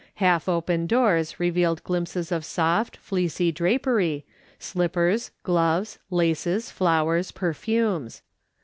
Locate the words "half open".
0.15-0.87